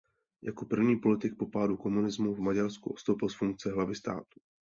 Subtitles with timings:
[0.41, 4.39] Jako první politik po pádu komunismu v Maďarsku odstoupil z funkce hlavy státu.